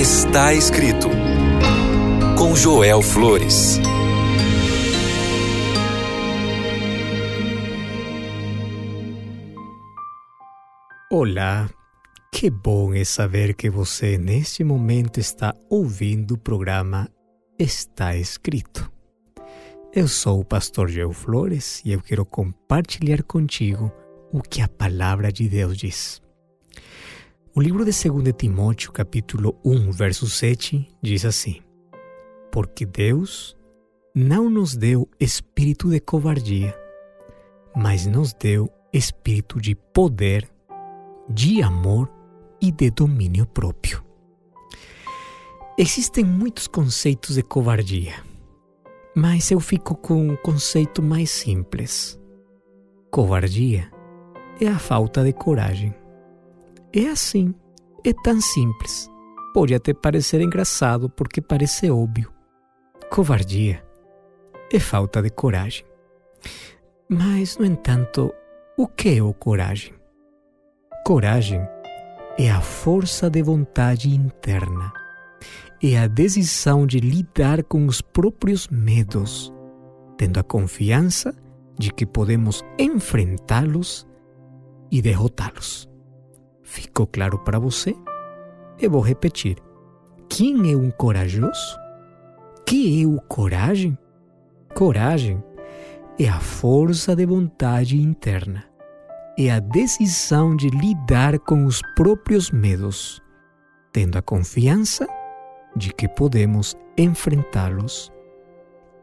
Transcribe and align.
Está 0.00 0.54
escrito 0.54 1.08
com 2.38 2.54
Joel 2.54 3.02
Flores. 3.02 3.80
Olá, 11.10 11.68
que 12.32 12.48
bom 12.48 12.94
é 12.94 13.02
saber 13.02 13.54
que 13.54 13.68
você 13.68 14.16
neste 14.16 14.62
momento 14.62 15.18
está 15.18 15.52
ouvindo 15.68 16.34
o 16.34 16.38
programa 16.38 17.10
Está 17.58 18.14
Escrito. 18.14 18.88
Eu 19.92 20.06
sou 20.06 20.38
o 20.38 20.44
pastor 20.44 20.88
Joel 20.88 21.12
Flores 21.12 21.82
e 21.84 21.90
eu 21.90 22.00
quero 22.00 22.24
compartilhar 22.24 23.24
contigo 23.24 23.92
o 24.32 24.40
que 24.42 24.62
a 24.62 24.68
palavra 24.68 25.32
de 25.32 25.48
Deus 25.48 25.76
diz. 25.76 26.27
O 27.58 27.60
livro 27.60 27.84
de 27.84 27.90
2 27.90 28.32
Timóteo, 28.38 28.92
capítulo 28.92 29.58
1, 29.64 29.90
verso 29.90 30.30
7, 30.30 30.96
diz 31.02 31.24
assim: 31.24 31.60
Porque 32.52 32.86
Deus 32.86 33.56
não 34.14 34.48
nos 34.48 34.76
deu 34.76 35.08
espírito 35.18 35.90
de 35.90 35.98
covardia, 35.98 36.72
mas 37.74 38.06
nos 38.06 38.32
deu 38.32 38.72
espírito 38.92 39.60
de 39.60 39.74
poder, 39.74 40.48
de 41.28 41.60
amor 41.60 42.08
e 42.62 42.70
de 42.70 42.92
domínio 42.92 43.44
próprio. 43.44 44.04
Existem 45.76 46.24
muitos 46.24 46.68
conceitos 46.68 47.34
de 47.34 47.42
covardia, 47.42 48.22
mas 49.16 49.50
eu 49.50 49.58
fico 49.58 49.96
com 49.96 50.28
um 50.28 50.36
conceito 50.36 51.02
mais 51.02 51.28
simples. 51.32 52.20
Covardia 53.10 53.90
é 54.60 54.68
a 54.68 54.78
falta 54.78 55.24
de 55.24 55.32
coragem. 55.32 55.92
É 56.92 57.08
assim, 57.08 57.54
é 58.04 58.12
tão 58.12 58.40
simples. 58.40 59.10
Pode 59.52 59.74
até 59.74 59.92
parecer 59.92 60.40
engraçado 60.40 61.10
porque 61.10 61.40
parece 61.40 61.90
óbvio. 61.90 62.32
Covardia 63.10 63.84
é 64.72 64.78
falta 64.78 65.22
de 65.22 65.30
coragem. 65.30 65.84
Mas, 67.08 67.56
no 67.56 67.64
entanto, 67.64 68.32
o 68.76 68.86
que 68.86 69.18
é 69.18 69.22
o 69.22 69.32
coragem? 69.32 69.94
Coragem 71.04 71.60
é 72.38 72.50
a 72.50 72.60
força 72.60 73.28
de 73.28 73.42
vontade 73.42 74.14
interna, 74.14 74.92
é 75.82 75.98
a 75.98 76.06
decisão 76.06 76.86
de 76.86 77.00
lidar 77.00 77.64
com 77.64 77.86
os 77.86 78.00
próprios 78.00 78.68
medos, 78.68 79.52
tendo 80.16 80.38
a 80.38 80.42
confiança 80.42 81.34
de 81.78 81.92
que 81.92 82.06
podemos 82.06 82.62
enfrentá-los 82.78 84.06
e 84.90 85.02
derrotá-los. 85.02 85.88
Ficou 86.68 87.06
claro 87.06 87.38
para 87.38 87.58
você? 87.58 87.96
Eu 88.78 88.90
vou 88.90 89.00
repetir. 89.00 89.56
Quem 90.28 90.70
é 90.70 90.76
um 90.76 90.90
corajoso? 90.90 91.78
Que 92.66 93.02
é 93.02 93.06
o 93.06 93.18
coragem? 93.22 93.96
Coragem 94.74 95.42
é 96.18 96.28
a 96.28 96.38
força 96.38 97.16
de 97.16 97.24
vontade 97.24 97.96
interna. 97.96 98.66
É 99.38 99.50
a 99.50 99.60
decisão 99.60 100.54
de 100.54 100.68
lidar 100.68 101.38
com 101.38 101.64
os 101.64 101.80
próprios 101.96 102.50
medos, 102.50 103.22
tendo 103.90 104.18
a 104.18 104.22
confiança 104.22 105.06
de 105.74 105.90
que 105.94 106.06
podemos 106.06 106.76
enfrentá-los 106.98 108.12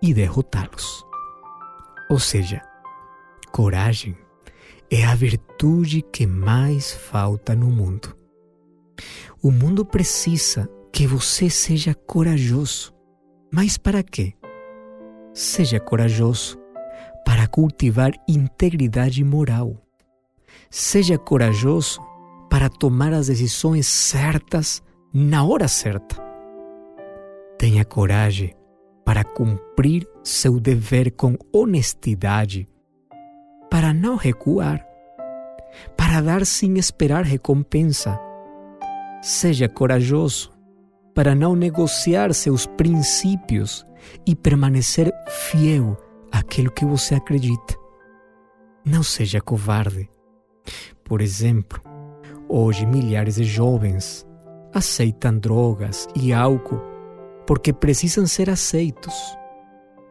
e 0.04 0.14
derrotá-los. 0.14 1.04
Ou 2.12 2.20
seja, 2.20 2.62
coragem 3.52 4.16
é 4.90 5.06
a 5.06 5.16
virtude 5.16 6.02
que 6.02 6.28
mais 6.28 6.94
falta 6.94 7.56
no 7.56 7.68
mundo. 7.68 8.16
O 9.42 9.52
mundo 9.52 9.86
precisa 9.86 10.70
que 10.92 11.06
você 11.06 11.50
seja 11.50 11.94
corajoso. 11.94 12.94
Mas 13.52 13.78
para 13.78 14.04
quê? 14.04 14.34
Seja 15.34 15.80
corajoso 15.80 16.58
para 17.26 17.48
cultivar 17.48 18.12
integridade 18.28 19.24
moral. 19.24 19.76
Seja 20.70 21.18
corajoso 21.18 22.00
para 22.50 22.70
tomar 22.70 23.14
as 23.14 23.28
decisões 23.28 23.88
certas 23.88 24.82
na 25.14 25.44
hora 25.44 25.68
certa. 25.68 26.16
Tenha 27.58 27.84
coragem 27.84 28.54
para 29.04 29.24
cumprir 29.24 30.08
seu 30.24 30.60
dever 30.60 31.12
com 31.12 31.38
honestidade 31.54 32.68
para 33.76 33.94
não 33.94 34.16
recuar, 34.16 34.88
para 35.98 36.22
dar 36.22 36.46
sem 36.46 36.78
esperar 36.78 37.26
recompensa. 37.26 38.18
Seja 39.22 39.68
corajoso 39.68 40.50
para 41.14 41.36
não 41.36 41.58
negociar 41.58 42.34
seus 42.34 42.66
princípios 42.66 43.86
e 44.26 44.34
permanecer 44.34 45.12
fiel 45.28 45.98
àquilo 46.32 46.72
que 46.72 46.86
você 46.86 47.16
acredita. 47.16 47.76
Não 48.86 49.04
seja 49.04 49.42
covarde. 49.42 50.10
Por 51.04 51.20
exemplo, 51.20 51.82
hoje 52.48 52.86
milhares 52.86 53.36
de 53.36 53.44
jovens 53.44 54.26
aceitam 54.74 55.38
drogas 55.38 56.08
e 56.16 56.32
álcool 56.32 56.82
porque 57.46 57.74
precisam 57.74 58.26
ser 58.26 58.50
aceitos. 58.50 59.38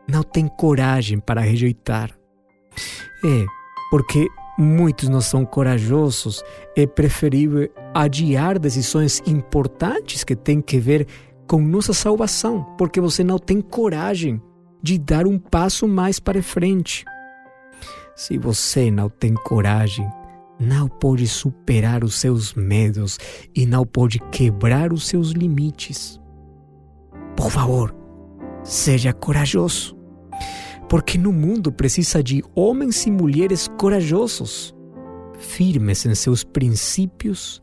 Não 0.07 0.23
têm 0.23 0.49
coragem 0.49 1.19
para 1.19 1.41
rejeitar. 1.41 2.15
É, 3.25 3.45
porque 3.91 4.29
muitos 4.59 5.09
não 5.09 5.21
são 5.21 5.45
corajosos, 5.45 6.45
é 6.77 6.87
preferível 6.87 7.69
adiar 7.93 8.59
decisões 8.59 9.23
importantes 9.27 10.25
que 10.25 10.37
têm 10.37 10.61
que 10.61 10.79
ver 10.79 11.07
com 11.47 11.61
nossa 11.61 11.93
salvação, 11.93 12.65
porque 12.79 13.01
você 13.01 13.23
não 13.23 13.39
tem 13.39 13.61
coragem 13.61 14.41
de 14.83 14.99
dar 14.99 15.27
um 15.27 15.39
passo 15.39 15.87
mais 15.89 16.19
para 16.19 16.43
frente. 16.43 17.05
Se 18.17 18.39
você 18.39 18.91
não 18.91 19.09
tem 19.09 19.35
coragem, 19.35 20.09
não 20.59 20.89
pode 20.89 21.27
superar 21.27 22.05
os 22.05 22.15
seus 22.15 22.55
medos 22.55 23.19
e 23.55 23.67
não 23.67 23.85
pode 23.85 24.19
quebrar 24.31 24.93
os 24.93 25.07
seus 25.07 25.31
limites. 25.31 26.21
Por 27.37 27.51
favor, 27.51 27.95
seja 28.63 29.13
corajoso 29.13 29.94
porque 30.89 31.19
no 31.19 31.33
mundo 31.33 31.73
precisa 31.73 32.23
de 32.23 32.43
homens 32.55 33.07
e 33.07 33.11
mulheres 33.11 33.69
corajosos, 33.79 34.75
firmes 35.39 36.05
em 36.07 36.15
seus 36.15 36.45
princípios 36.45 37.63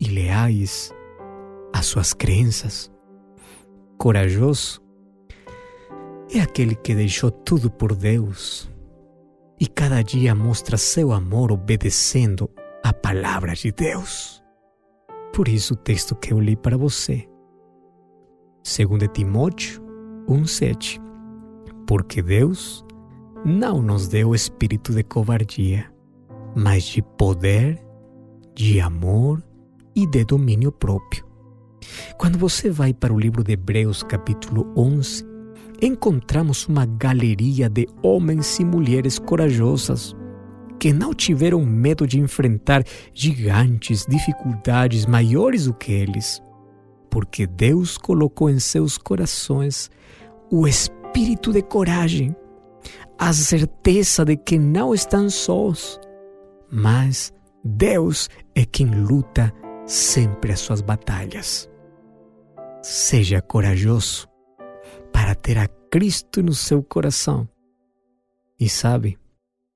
e 0.00 0.06
leais 0.06 0.92
às 1.72 1.86
suas 1.86 2.12
crenças. 2.12 2.90
Corajoso 3.98 4.80
é 6.34 6.40
aquele 6.40 6.74
que 6.74 6.94
deixou 6.94 7.30
tudo 7.30 7.70
por 7.70 7.94
Deus 7.94 8.68
e 9.60 9.66
cada 9.66 10.02
dia 10.02 10.34
mostra 10.34 10.76
seu 10.76 11.12
amor 11.12 11.52
obedecendo 11.52 12.50
a 12.82 12.92
palavra 12.92 13.54
de 13.54 13.70
Deus. 13.70 14.42
Por 15.32 15.48
isso 15.48 15.74
o 15.74 15.76
texto 15.76 16.14
que 16.14 16.32
eu 16.32 16.40
li 16.40 16.56
para 16.56 16.76
você. 16.76 17.28
2 18.64 19.08
Timóteo 19.12 19.82
1,7 20.28 21.11
porque 21.92 22.22
Deus 22.22 22.82
não 23.44 23.82
nos 23.82 24.08
deu 24.08 24.34
espírito 24.34 24.94
de 24.94 25.02
covardia, 25.02 25.92
mas 26.56 26.84
de 26.84 27.02
poder, 27.02 27.84
de 28.54 28.80
amor 28.80 29.44
e 29.94 30.06
de 30.06 30.24
domínio 30.24 30.72
próprio. 30.72 31.22
Quando 32.16 32.38
você 32.38 32.70
vai 32.70 32.94
para 32.94 33.12
o 33.12 33.20
livro 33.20 33.44
de 33.44 33.52
Hebreus, 33.52 34.02
capítulo 34.02 34.72
11, 34.74 35.22
encontramos 35.82 36.66
uma 36.66 36.86
galeria 36.86 37.68
de 37.68 37.86
homens 38.02 38.58
e 38.58 38.64
mulheres 38.64 39.18
corajosas 39.18 40.16
que 40.80 40.94
não 40.94 41.12
tiveram 41.12 41.62
medo 41.62 42.06
de 42.06 42.18
enfrentar 42.18 42.84
gigantes, 43.12 44.06
dificuldades 44.08 45.04
maiores 45.04 45.66
do 45.66 45.74
que 45.74 45.92
eles, 45.92 46.42
porque 47.10 47.46
Deus 47.46 47.98
colocou 47.98 48.48
em 48.48 48.58
seus 48.58 48.96
corações 48.96 49.90
o 50.50 50.66
espírito 50.66 51.01
espírito 51.12 51.52
de 51.52 51.62
coragem, 51.62 52.34
a 53.18 53.34
certeza 53.34 54.24
de 54.24 54.34
que 54.34 54.58
não 54.58 54.94
estão 54.94 55.28
sós, 55.28 56.00
mas 56.70 57.30
Deus 57.62 58.30
é 58.54 58.64
quem 58.64 58.86
luta 58.86 59.52
sempre 59.84 60.52
as 60.52 60.60
suas 60.60 60.80
batalhas. 60.80 61.68
Seja 62.82 63.42
corajoso 63.42 64.26
para 65.12 65.34
ter 65.34 65.58
a 65.58 65.68
Cristo 65.90 66.42
no 66.42 66.54
seu 66.54 66.82
coração. 66.82 67.46
E 68.58 68.66
sabe, 68.66 69.18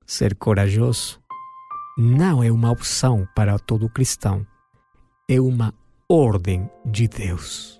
ser 0.07 0.35
corajoso 0.35 1.21
não 1.99 2.43
é 2.43 2.51
uma 2.51 2.71
opção 2.71 3.27
para 3.35 3.59
todo 3.59 3.89
cristão, 3.89 4.43
é 5.29 5.39
uma 5.39 5.71
ordem 6.09 6.67
de 6.83 7.07
Deus. 7.07 7.79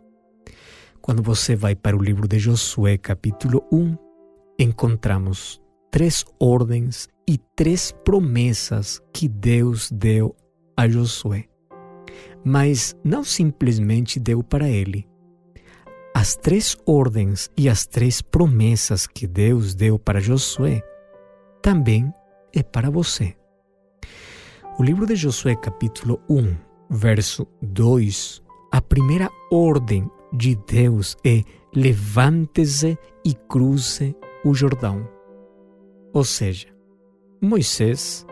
Quando 1.07 1.23
você 1.23 1.55
vai 1.55 1.73
para 1.73 1.95
o 1.95 2.03
livro 2.03 2.27
de 2.27 2.37
Josué, 2.37 2.97
capítulo 2.97 3.63
1, 3.71 3.97
encontramos 4.59 5.61
três 5.89 6.25
ordens 6.37 7.07
e 7.25 7.37
três 7.55 7.93
promessas 8.03 9.01
que 9.13 9.29
Deus 9.29 9.89
deu 9.89 10.35
a 10.75 10.85
Josué. 10.85 11.45
mas 12.43 12.93
não 13.05 13.23
simplesmente 13.23 14.19
deu 14.19 14.43
para 14.43 14.67
ele. 14.67 15.07
As 16.13 16.35
três 16.35 16.75
ordens 16.85 17.49
e 17.55 17.69
as 17.69 17.85
três 17.85 18.21
promessas 18.21 19.07
que 19.07 19.25
Deus 19.25 19.73
deu 19.73 19.97
para 19.97 20.19
Josué 20.19 20.81
também 21.61 22.13
é 22.53 22.61
para 22.61 22.89
você. 22.89 23.33
O 24.77 24.83
livro 24.83 25.05
de 25.05 25.15
Josué, 25.15 25.55
capítulo 25.55 26.21
1, 26.29 26.53
verso 26.89 27.47
2, 27.61 28.43
a 28.73 28.81
primeira 28.81 29.29
ordem 29.49 30.09
de 30.33 30.55
Deus 30.55 31.15
é 31.25 31.43
levante-se 31.73 32.97
e 33.23 33.33
cruze 33.33 34.15
o 34.43 34.53
Jordão. 34.53 35.07
Ou 36.13 36.23
seja, 36.23 36.67
Moisés 37.41 38.25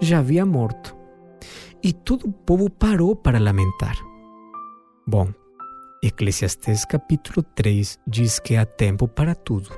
já 0.00 0.18
havia 0.18 0.44
morto 0.44 0.96
e 1.82 1.92
todo 1.92 2.26
o 2.26 2.32
povo 2.32 2.68
parou 2.68 3.16
para 3.16 3.38
lamentar. 3.38 3.96
Bom, 5.06 5.28
Eclesiastes 6.02 6.84
capítulo 6.84 7.42
3 7.54 7.98
diz 8.06 8.38
que 8.38 8.56
há 8.56 8.64
tempo 8.64 9.08
para 9.08 9.34
tudo. 9.34 9.70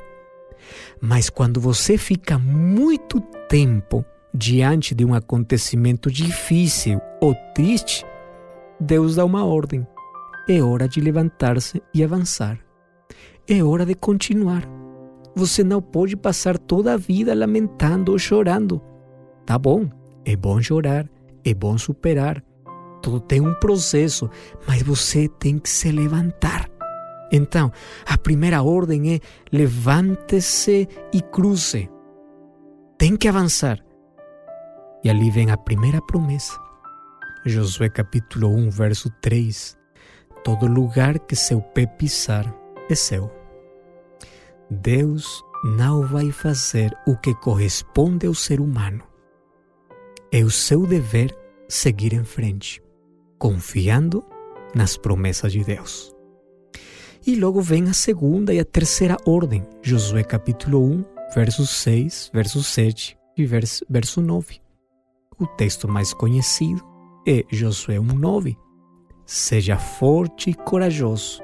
Mas 1.00 1.28
quando 1.28 1.60
você 1.60 1.98
fica 1.98 2.38
muito 2.38 3.20
tempo 3.48 4.04
diante 4.34 4.94
de 4.94 5.04
um 5.04 5.14
acontecimento 5.14 6.10
difícil 6.10 7.00
ou 7.20 7.34
triste, 7.54 8.04
Deus 8.80 9.16
dá 9.16 9.24
uma 9.24 9.44
ordem. 9.44 9.86
É 10.48 10.60
hora 10.60 10.88
de 10.88 11.00
levantar-se 11.00 11.80
e 11.94 12.02
avançar. 12.02 12.58
É 13.48 13.62
hora 13.62 13.86
de 13.86 13.94
continuar. 13.94 14.64
Você 15.36 15.62
não 15.62 15.80
pode 15.80 16.16
passar 16.16 16.58
toda 16.58 16.94
a 16.94 16.96
vida 16.96 17.34
lamentando 17.34 18.12
ou 18.12 18.18
chorando. 18.18 18.82
Tá 19.46 19.58
bom, 19.58 19.88
é 20.24 20.36
bom 20.36 20.60
chorar, 20.60 21.08
é 21.44 21.54
bom 21.54 21.78
superar. 21.78 22.42
Tudo 23.00 23.20
tem 23.20 23.40
um 23.40 23.54
processo, 23.54 24.28
mas 24.66 24.82
você 24.82 25.28
tem 25.28 25.58
que 25.58 25.68
se 25.68 25.90
levantar. 25.90 26.68
Então, 27.30 27.72
a 28.06 28.18
primeira 28.18 28.62
ordem 28.62 29.14
é 29.14 29.20
levante-se 29.50 30.88
e 31.12 31.22
cruze. 31.22 31.88
Tem 32.98 33.16
que 33.16 33.26
avançar. 33.26 33.78
E 35.02 35.10
ali 35.10 35.30
vem 35.30 35.50
a 35.50 35.56
primeira 35.56 36.00
promessa. 36.02 36.60
Josué 37.46 37.88
capítulo 37.88 38.48
1, 38.48 38.70
verso 38.70 39.10
3. 39.20 39.81
Todo 40.44 40.66
lugar 40.66 41.18
que 41.20 41.36
seu 41.36 41.60
pé 41.60 41.86
pisar 41.86 42.52
é 42.90 42.94
seu. 42.94 43.30
Deus 44.68 45.44
não 45.64 46.06
vai 46.06 46.32
fazer 46.32 46.96
o 47.06 47.16
que 47.16 47.34
corresponde 47.34 48.26
ao 48.26 48.34
ser 48.34 48.60
humano. 48.60 49.04
É 50.32 50.42
o 50.42 50.50
seu 50.50 50.86
dever 50.86 51.36
seguir 51.68 52.12
em 52.12 52.24
frente, 52.24 52.82
confiando 53.38 54.24
nas 54.74 54.96
promessas 54.96 55.52
de 55.52 55.62
Deus. 55.62 56.12
E 57.24 57.36
logo 57.36 57.60
vem 57.60 57.88
a 57.88 57.92
segunda 57.92 58.52
e 58.52 58.58
a 58.58 58.64
terceira 58.64 59.16
ordem, 59.24 59.62
Josué 59.80 60.24
capítulo 60.24 60.84
1, 60.84 61.04
verso 61.34 61.64
6, 61.64 62.30
verso 62.34 62.62
7 62.64 63.16
e 63.36 63.46
verso, 63.46 63.86
verso 63.88 64.20
9. 64.20 64.60
O 65.38 65.46
texto 65.46 65.86
mais 65.86 66.12
conhecido 66.12 66.82
é 67.26 67.44
Josué 67.50 67.96
1,9. 67.96 68.56
Seja 69.24 69.78
forte 69.78 70.50
e 70.50 70.54
corajoso. 70.54 71.40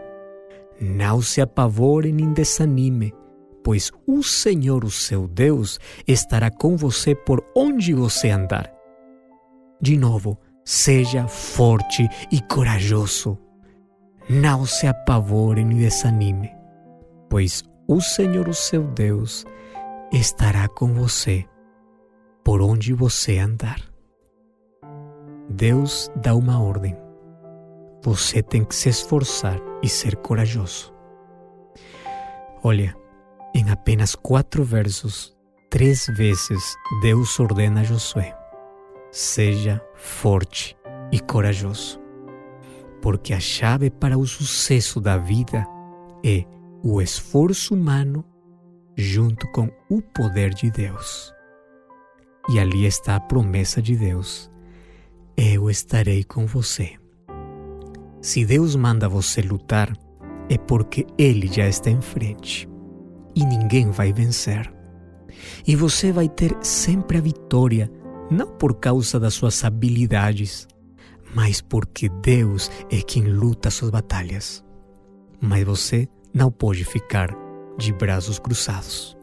Não 0.80 1.20
se 1.20 1.40
apavore 1.40 2.12
nem 2.12 2.32
desanime, 2.32 3.12
pois 3.64 3.90
o 4.06 4.22
Senhor, 4.22 4.84
o 4.84 4.90
seu 4.90 5.26
Deus, 5.26 5.78
estará 6.06 6.50
com 6.50 6.76
você 6.76 7.14
por 7.14 7.44
onde 7.56 7.92
você 7.92 8.30
andar. 8.30 8.72
De 9.80 9.96
novo, 9.96 10.38
seja 10.64 11.26
forte 11.26 12.08
e 12.30 12.40
corajoso. 12.40 13.38
Não 14.28 14.66
se 14.66 14.86
apavore 14.86 15.64
nem 15.64 15.78
desanime, 15.78 16.50
pois 17.30 17.64
o 17.86 18.00
Senhor, 18.00 18.48
o 18.48 18.54
seu 18.54 18.84
Deus, 18.84 19.46
estará 20.12 20.68
com 20.68 20.92
você 20.92 21.44
por 22.44 22.60
onde 22.60 22.92
você 22.92 23.38
andar. 23.38 23.80
Deus 25.48 26.10
dá 26.16 26.34
uma 26.34 26.62
ordem. 26.62 27.07
Você 28.02 28.42
tem 28.42 28.64
que 28.64 28.74
se 28.74 28.88
esforçar 28.88 29.58
e 29.82 29.88
ser 29.88 30.16
corajoso. 30.16 30.94
Olha, 32.62 32.96
em 33.54 33.70
apenas 33.70 34.14
quatro 34.14 34.62
versos, 34.62 35.36
três 35.70 36.06
vezes 36.06 36.76
Deus 37.02 37.38
ordena 37.40 37.80
a 37.80 37.84
Josué: 37.84 38.36
seja 39.10 39.80
forte 39.94 40.76
e 41.10 41.18
corajoso, 41.18 42.00
porque 43.02 43.32
a 43.32 43.40
chave 43.40 43.90
para 43.90 44.18
o 44.18 44.26
sucesso 44.26 45.00
da 45.00 45.16
vida 45.16 45.66
é 46.24 46.44
o 46.82 47.00
esforço 47.00 47.74
humano 47.74 48.24
junto 48.96 49.50
com 49.52 49.70
o 49.88 50.00
poder 50.00 50.52
de 50.54 50.70
Deus. 50.70 51.32
E 52.48 52.58
ali 52.58 52.86
está 52.86 53.16
a 53.16 53.20
promessa 53.20 53.82
de 53.82 53.96
Deus: 53.96 54.50
eu 55.36 55.70
estarei 55.70 56.24
com 56.24 56.46
você. 56.46 56.96
Se 58.20 58.44
Deus 58.44 58.74
manda 58.74 59.08
você 59.08 59.40
lutar, 59.40 59.92
é 60.48 60.58
porque 60.58 61.06
Ele 61.16 61.46
já 61.46 61.68
está 61.68 61.90
em 61.90 62.00
frente 62.00 62.68
e 63.34 63.44
ninguém 63.44 63.90
vai 63.90 64.12
vencer. 64.12 64.72
E 65.66 65.76
você 65.76 66.10
vai 66.10 66.28
ter 66.28 66.56
sempre 66.60 67.18
a 67.18 67.20
vitória 67.20 67.90
não 68.30 68.48
por 68.48 68.74
causa 68.74 69.20
das 69.20 69.34
suas 69.34 69.62
habilidades, 69.64 70.66
mas 71.34 71.60
porque 71.60 72.08
Deus 72.08 72.70
é 72.90 73.00
quem 73.00 73.24
luta 73.24 73.70
suas 73.70 73.90
batalhas. 73.90 74.64
Mas 75.40 75.64
você 75.64 76.08
não 76.34 76.50
pode 76.50 76.84
ficar 76.84 77.34
de 77.78 77.92
braços 77.92 78.38
cruzados. 78.38 79.16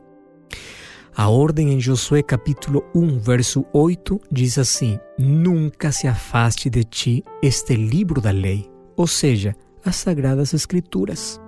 A 1.18 1.30
ordem 1.30 1.74
em 1.74 1.80
Josué 1.80 2.22
capítulo 2.22 2.84
1, 2.94 3.20
verso 3.20 3.66
8 3.74 4.20
diz 4.32 4.58
assim: 4.58 5.00
Nunca 5.18 5.92
se 5.92 6.08
afaste 6.08 6.70
de 6.70 6.84
ti 6.84 7.24
este 7.42 7.76
livro 7.76 8.20
da 8.20 8.32
lei, 8.32 8.70
ou 8.96 9.08
seja, 9.08 9.56
as 9.84 9.96
sagradas 9.96 10.54
escrituras. 10.54 11.40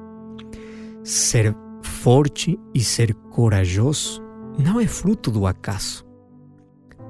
Ser 1.04 1.56
forte 1.82 2.60
e 2.74 2.84
ser 2.84 3.14
corajoso 3.32 4.22
não 4.58 4.80
é 4.80 4.88
fruto 4.88 5.32
do 5.32 5.46
acaso. 5.46 6.06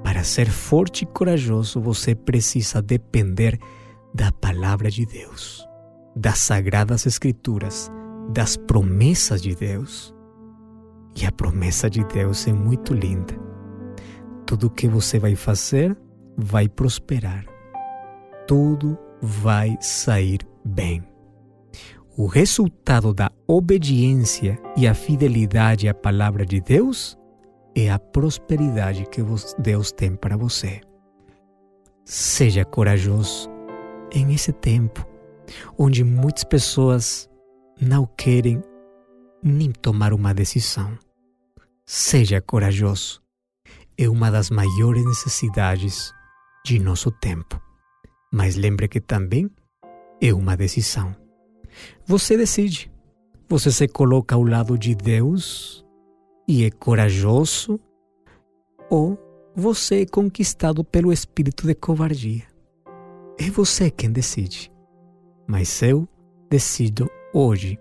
Para 0.02 0.22
ser 0.22 0.48
forte 0.48 1.02
e 1.02 1.06
corajoso, 1.06 1.80
você 1.80 2.14
precisa 2.14 2.80
depender 2.80 3.58
da 4.14 4.30
palavra 4.32 4.90
de 4.90 5.04
Deus, 5.04 5.66
das 6.14 6.38
sagradas 6.38 7.04
escrituras, 7.04 7.90
das 8.30 8.56
promessas 8.56 9.42
de 9.42 9.54
Deus. 9.54 10.14
E 11.20 11.26
a 11.26 11.32
promessa 11.32 11.90
de 11.90 12.04
Deus 12.04 12.46
é 12.46 12.52
muito 12.52 12.94
linda. 12.94 13.34
Tudo 14.46 14.70
que 14.70 14.88
você 14.88 15.18
vai 15.18 15.34
fazer 15.34 15.96
vai 16.36 16.68
prosperar. 16.68 17.44
Tudo 18.46 18.96
vai 19.20 19.76
sair 19.80 20.40
bem. 20.64 21.02
O 22.16 22.26
resultado 22.26 23.14
da 23.14 23.30
obediência 23.46 24.58
e 24.76 24.88
a 24.88 24.94
fidelidade 24.94 25.88
à 25.88 25.94
palavra 25.94 26.44
de 26.44 26.60
Deus 26.60 27.16
é 27.76 27.90
a 27.90 27.98
prosperidade 27.98 29.06
que 29.06 29.22
Deus 29.58 29.92
tem 29.92 30.16
para 30.16 30.36
você. 30.36 30.80
Seja 32.04 32.64
corajoso 32.64 33.48
em 34.12 34.34
esse 34.34 34.52
tempo 34.52 35.06
onde 35.78 36.04
muitas 36.04 36.44
pessoas 36.44 37.28
não 37.80 38.06
querem 38.06 38.62
nem 39.42 39.70
tomar 39.70 40.12
uma 40.12 40.34
decisão. 40.34 40.98
Seja 41.86 42.40
corajoso. 42.40 43.22
É 43.96 44.08
uma 44.08 44.30
das 44.30 44.50
maiores 44.50 45.04
necessidades 45.04 46.12
de 46.64 46.78
nosso 46.78 47.10
tempo. 47.10 47.60
Mas 48.32 48.56
lembre 48.56 48.88
que 48.88 49.00
também 49.00 49.50
é 50.20 50.32
uma 50.32 50.56
decisão. 50.56 51.14
Você 52.06 52.36
decide. 52.36 52.90
Você 53.48 53.70
se 53.70 53.88
coloca 53.88 54.34
ao 54.34 54.42
lado 54.42 54.76
de 54.76 54.94
Deus 54.94 55.84
e 56.46 56.64
é 56.64 56.70
corajoso, 56.70 57.80
ou 58.90 59.18
você 59.54 60.02
é 60.02 60.06
conquistado 60.06 60.84
pelo 60.84 61.12
espírito 61.12 61.66
de 61.66 61.74
covardia. 61.74 62.44
É 63.38 63.50
você 63.50 63.90
quem 63.90 64.10
decide. 64.10 64.70
Mas 65.46 65.82
eu 65.82 66.06
decido 66.50 67.10
hoje 67.32 67.78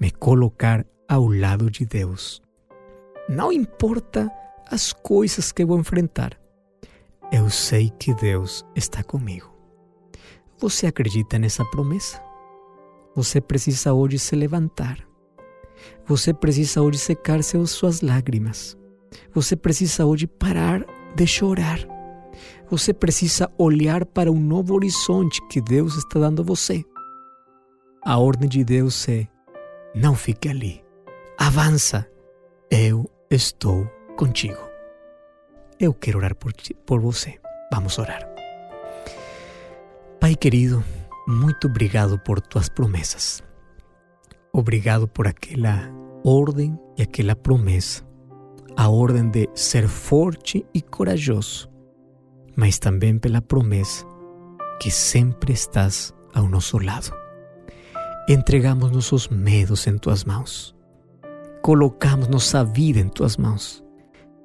me 0.00 0.10
colocar 0.10 0.86
ao 1.08 1.28
lado 1.28 1.70
de 1.70 1.86
Deus. 1.86 2.42
Não 3.28 3.52
importa 3.52 4.30
as 4.70 4.92
coisas 4.92 5.52
que 5.52 5.64
vou 5.64 5.78
enfrentar, 5.78 6.38
eu 7.30 7.48
sei 7.48 7.90
que 7.98 8.14
Deus 8.14 8.64
está 8.74 9.02
comigo. 9.02 9.51
Você 10.62 10.86
acredita 10.86 11.38
nessa 11.38 11.64
promessa? 11.66 12.22
Você 13.14 13.40
precisa 13.40 13.92
hoje 13.92 14.18
se 14.18 14.34
levantar 14.34 15.12
você 16.06 16.32
precisa 16.32 16.82
hoje 16.82 16.98
secar 16.98 17.42
suas 17.42 18.00
lágrimas. 18.00 18.76
Você 19.32 19.56
precisa 19.56 20.06
hoje 20.06 20.26
parar 20.26 20.84
de 21.14 21.26
chorar 21.26 21.78
Você 22.70 22.94
precisa 22.94 23.50
olhar 23.58 24.06
para 24.06 24.32
um 24.32 24.40
novo 24.40 24.74
horizonte 24.74 25.46
que 25.48 25.60
Deus 25.60 25.96
está 25.96 26.18
dando 26.18 26.40
a 26.40 26.44
você. 26.44 26.82
A 28.04 28.18
ordem 28.18 28.48
de 28.48 28.64
Deus 28.64 29.06
é: 29.08 29.28
não 29.94 30.14
fique 30.14 30.48
ali. 30.48 30.82
Avança. 31.38 32.08
Eu 32.70 33.10
estou 33.30 33.86
contigo. 34.16 34.60
Eu 35.78 35.92
quero 35.92 36.18
orar 36.18 36.34
por, 36.34 36.52
ti, 36.52 36.74
por 36.86 37.00
você. 37.00 37.38
Vamos 37.70 37.98
orar. 37.98 38.31
Querido, 40.36 40.82
muito 41.26 41.68
obrigado 41.68 42.18
por 42.18 42.40
tuas 42.40 42.68
promessas. 42.68 43.44
Obrigado 44.52 45.06
por 45.06 45.28
aquela 45.28 45.88
ordem 46.24 46.78
e 46.98 47.02
aquela 47.02 47.36
promessa. 47.36 48.02
A 48.76 48.88
ordem 48.88 49.28
de 49.28 49.48
ser 49.54 49.86
forte 49.86 50.66
e 50.74 50.82
corajoso, 50.82 51.70
mas 52.56 52.78
também 52.78 53.18
pela 53.18 53.40
promessa 53.40 54.04
que 54.80 54.90
sempre 54.90 55.52
estás 55.52 56.12
ao 56.34 56.48
nosso 56.48 56.78
lado. 56.78 57.12
Entregamos 58.28 58.90
nossos 58.90 59.28
medos 59.28 59.86
em 59.86 59.96
tuas 59.96 60.24
mãos. 60.24 60.74
Colocamos 61.62 62.26
nossa 62.26 62.64
vida 62.64 62.98
em 62.98 63.08
tuas 63.08 63.36
mãos. 63.36 63.84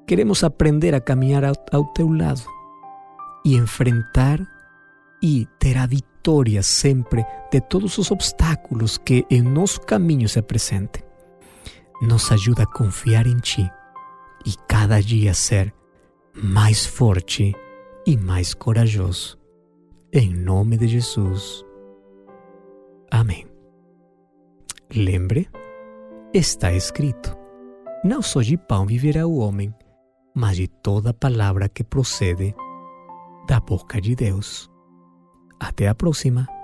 Queremos 0.06 0.44
aprender 0.44 0.94
a 0.94 1.02
caminhar 1.02 1.44
ao 1.72 1.86
teu 1.94 2.08
lado 2.12 2.44
e 3.44 3.56
enfrentar 3.56 4.40
e 5.22 5.48
ter 5.60 5.78
a 5.78 5.86
vitória 5.86 6.62
sempre 6.62 7.26
de 7.52 7.62
todos 7.62 7.98
os 7.98 8.12
obstáculos 8.12 8.98
que 8.98 9.26
em 9.30 9.42
nosso 9.42 9.82
caminho 9.82 10.28
se 10.28 10.40
apresentem. 10.40 11.04
Nos 12.02 12.32
ajuda 12.32 12.64
a 12.64 12.72
confiar 12.72 13.26
em 13.26 13.38
Ti 13.38 13.70
e 14.46 14.54
cada 14.68 15.02
dia 15.02 15.34
ser 15.34 15.74
mais 16.34 16.86
forte 16.86 17.56
e 18.06 18.16
mais 18.16 18.54
corajoso. 18.54 19.38
Em 20.14 20.34
nome 20.34 20.78
de 20.78 20.88
Jesus. 20.88 21.66
Amém. 23.12 23.46
Lembre, 24.96 25.50
está 26.34 26.72
escrito: 26.72 27.36
Não 28.04 28.22
só 28.22 28.42
de 28.42 28.58
pão 28.58 28.86
viverá 28.86 29.28
o 29.28 29.38
homem, 29.38 29.74
mas 30.34 30.56
de 30.56 30.68
toda 30.68 31.14
palavra 31.14 31.68
que 31.68 31.84
procede 31.84 32.56
da 33.48 33.60
boca 33.60 34.00
de 34.00 34.16
Deus. 34.16 34.70
Até 35.60 35.88
a 35.88 35.96
próxima. 35.96 36.57